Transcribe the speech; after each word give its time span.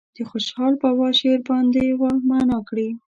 د 0.15 0.17
خوشحال 0.29 0.73
بابا 0.81 1.07
شعر 1.19 1.39
باید 1.47 2.17
معنا 2.29 2.57
کړي. 2.69 2.87